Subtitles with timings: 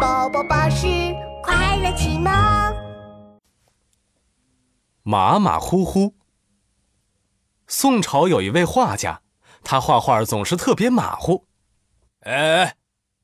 [0.00, 0.86] 宝宝巴士
[1.42, 2.32] 快乐启蒙。
[5.02, 6.14] 马马虎虎。
[7.66, 9.22] 宋朝有一位画家，
[9.64, 11.46] 他画画总是特别马虎。
[12.20, 12.76] 哎，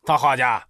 [0.04, 0.66] 大画家，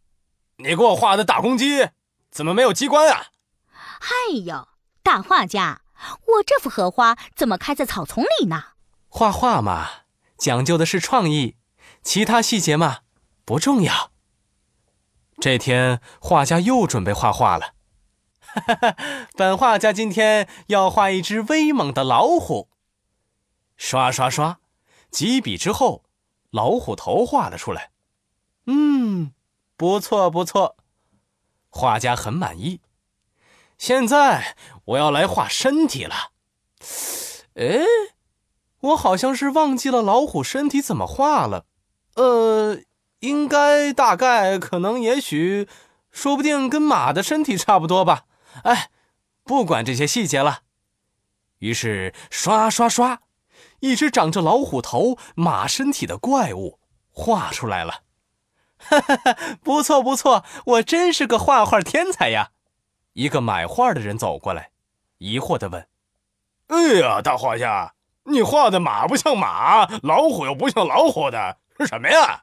[0.58, 1.88] 你给我画的大公鸡
[2.30, 3.28] 怎么没有机关啊？
[3.70, 4.10] 嗨
[4.44, 4.68] 呦，
[5.02, 5.80] 大画家，
[6.26, 8.62] 我这幅荷花怎么开在草丛里呢？
[9.08, 9.88] 画画嘛，
[10.36, 11.56] 讲究的是创意，
[12.02, 12.98] 其他细节嘛
[13.46, 14.10] 不重要。
[15.44, 17.74] 这天，画家又准备画画了。
[18.40, 18.96] 哈哈，
[19.36, 22.70] 本画家今天要画一只威猛的老虎。
[23.76, 24.60] 刷刷刷，
[25.10, 26.02] 几笔之后，
[26.50, 27.90] 老虎头画了出来。
[28.64, 29.34] 嗯，
[29.76, 30.76] 不错不错，
[31.68, 32.80] 画家很满意。
[33.76, 36.30] 现在我要来画身体了。
[37.56, 37.84] 哎，
[38.80, 41.66] 我好像是忘记了老虎身体怎么画了。
[42.14, 42.78] 呃。
[43.24, 45.66] 应该大概可能也许，
[46.10, 48.24] 说不定跟马的身体差不多吧。
[48.64, 48.90] 哎，
[49.42, 50.60] 不管这些细节了。
[51.58, 53.20] 于是刷刷刷，
[53.80, 56.78] 一只长着老虎头、马身体的怪物
[57.10, 58.02] 画出来了。
[58.76, 62.50] 哈哈哈，不错不错，我真是个画画天才呀！
[63.14, 64.70] 一个买画的人走过来，
[65.16, 65.88] 疑惑地问
[66.68, 72.42] ：“哎呀，大画家，你画的马不像马，老虎又不像老虎的，是什么呀？”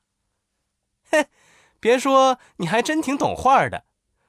[1.12, 1.28] 嘿，
[1.80, 3.84] 别说，你还真挺懂画的。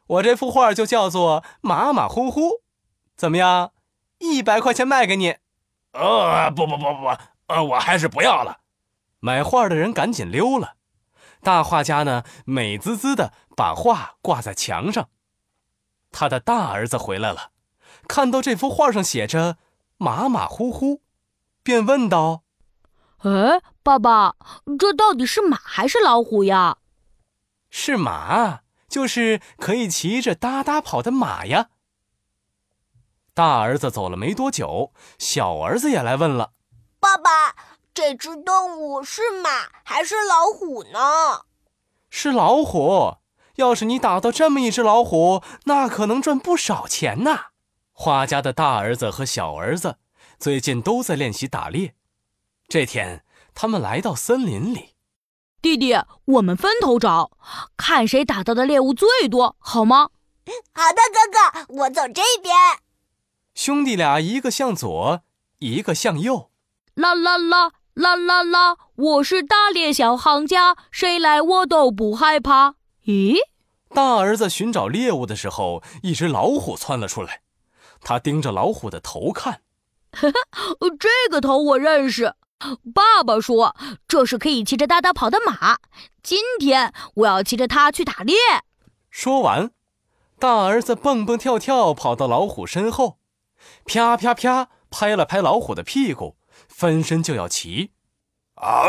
[0.08, 2.62] 我这幅画就叫做马马虎虎，
[3.16, 3.72] 怎么样？
[4.18, 5.36] 一百块钱卖给你。
[5.92, 7.16] 呃，不不不不不，
[7.46, 8.58] 呃，我还是不要了。
[9.20, 10.74] 买画的人赶紧溜了。
[11.42, 15.08] 大画家呢，美滋滋的把画挂在墙上。
[16.10, 17.50] 他的大儿子回来了，
[18.06, 19.56] 看到这幅画上写着
[19.96, 21.00] 马马虎虎，
[21.62, 22.42] 便问道。
[23.22, 24.34] 哎，爸爸，
[24.76, 26.78] 这到底是马还是老虎呀？
[27.70, 31.68] 是马，就是可以骑着哒哒跑的马呀。
[33.32, 36.52] 大儿子走了没多久，小儿子也来问了
[36.98, 37.54] ：“爸爸，
[37.94, 39.50] 这只动物是马
[39.84, 41.44] 还是老虎呢
[42.10, 43.18] ？”“是老虎。
[43.56, 47.38] 要是你打到这么一只老虎，那可能赚不少钱呢。”
[47.92, 49.98] 画家的大儿子和小儿子
[50.38, 51.94] 最近都在练习打猎。
[52.72, 53.22] 这天，
[53.54, 54.94] 他们来到森林里。
[55.60, 55.94] 弟弟，
[56.24, 57.32] 我们分头找，
[57.76, 60.08] 看谁打到的猎物最多，好吗？
[60.72, 62.56] 好的，哥哥，我走这边。
[63.54, 65.20] 兄弟俩一个向左，
[65.58, 66.50] 一个向右。
[66.94, 68.78] 啦啦啦啦啦啦！
[68.94, 72.76] 我是打猎小行家，谁来我都不害怕。
[73.04, 73.36] 咦？
[73.90, 77.42] 大儿子寻找猎物的时候，一只老虎窜了出来。
[78.00, 79.60] 他盯着老虎的头看。
[80.12, 82.34] 呵呵，这个头我认识。
[82.94, 85.78] 爸爸说：“这是可以骑着哒哒跑的马。
[86.22, 88.36] 今天我要骑着它去打猎。”
[89.10, 89.70] 说完，
[90.38, 93.18] 大儿子蹦蹦跳跳跑到老虎身后，
[93.84, 96.36] 啪啪啪拍了拍老虎的屁股，
[96.68, 97.92] 翻身就要骑。
[98.54, 98.84] 啊！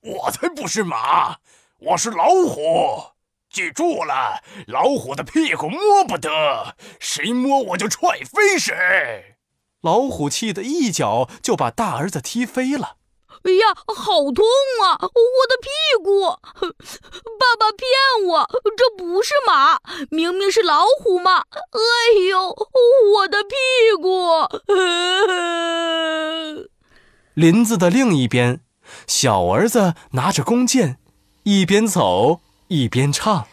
[0.00, 1.38] 我才不是马，
[1.80, 3.12] 我是老虎。
[3.50, 9.37] 记住了，老虎的屁股摸不得，谁摸我就踹飞谁。
[9.80, 12.96] 老虎气得一脚就把大儿子踢飞了。
[13.44, 14.44] 哎呀，好痛
[14.82, 14.98] 啊！
[15.00, 15.08] 我
[15.48, 15.68] 的屁
[16.02, 16.22] 股！
[17.38, 17.86] 爸爸骗
[18.26, 19.78] 我，这不是马，
[20.10, 21.44] 明明是老虎嘛！
[21.70, 21.78] 哎
[22.28, 22.48] 呦，
[23.14, 23.54] 我的屁
[24.02, 24.48] 股！
[27.34, 28.62] 林子的另一边，
[29.06, 30.98] 小儿子拿着弓箭，
[31.44, 33.46] 一边走一边唱。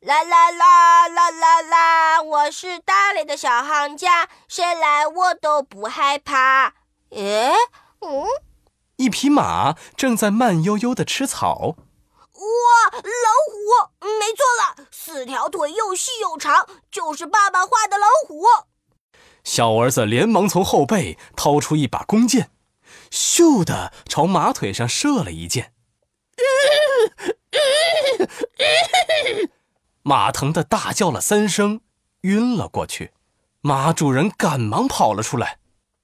[0.00, 2.22] 啦啦啦啦啦啦！
[2.22, 6.74] 我是打猎的小行家，谁来我都不害怕。
[7.10, 7.52] 诶，
[8.00, 8.24] 嗯，
[8.96, 11.74] 一匹马正在慢悠悠的吃草。
[12.34, 13.00] 哇，老
[13.50, 14.08] 虎！
[14.20, 14.44] 没错
[14.84, 18.44] 了，四条腿又细又长，就是爸爸画的老虎。
[19.42, 22.52] 小儿子连忙从后背掏出一把弓箭，
[23.10, 25.72] 咻的朝马腿上射了一箭。
[30.08, 31.82] 马疼的大叫了三声，
[32.22, 33.12] 晕了过去。
[33.60, 35.58] 马主人赶忙跑了出来：“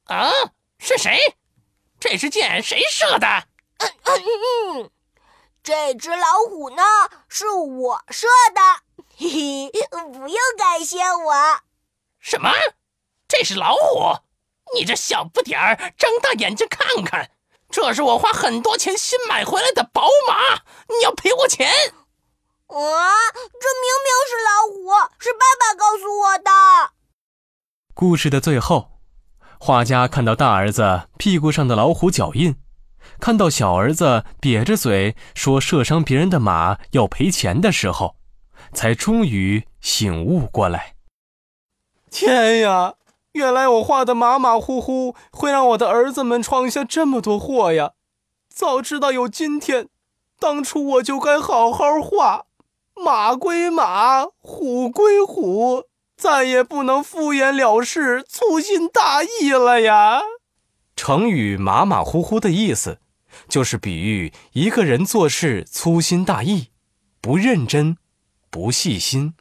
[0.09, 0.31] 啊，
[0.79, 1.19] 是谁？
[1.99, 3.27] 这支箭谁射的
[3.81, 4.23] ？”“嗯嗯
[4.83, 4.91] 嗯，
[5.62, 6.83] 这只老虎呢，
[7.31, 8.61] 是我射的。
[9.17, 11.62] 嘿嘿，不用感谢我。
[12.21, 12.53] ”“什么？
[13.27, 14.19] 这是老虎？
[14.75, 17.31] 你这小不点儿，睁大眼睛看看，
[17.71, 20.57] 这是我花很多钱新买回来的宝马，
[20.95, 21.73] 你要赔我钱。”
[22.69, 22.76] 啊！
[23.61, 26.93] 这明明是老虎，是爸爸告诉我的。
[27.94, 28.90] 故事的最后，
[29.58, 32.56] 画家看到大儿子屁股上的老虎脚印，
[33.20, 38.16] 看到小儿子瘪着嘴说射伤别人的马要赔钱的时候，
[38.72, 40.94] 才终于醒悟过来。
[42.11, 42.94] 天呀！
[43.32, 47.93] 原来我画的马马虎虎，会让我的儿子们闯下这么多祸呀！
[48.49, 49.88] 早知道有今天，
[50.38, 52.46] 当初我就该好好画。
[52.96, 55.85] 马归马，虎归虎，
[56.17, 60.23] 再也不能敷衍了事、粗心大意了呀！
[60.96, 62.99] 成语“马马虎虎”的意思，
[63.49, 66.69] 就是比喻一个人做事粗心大意、
[67.20, 67.96] 不认真、
[68.49, 69.35] 不细心。